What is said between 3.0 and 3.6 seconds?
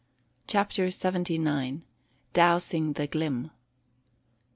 GLIM.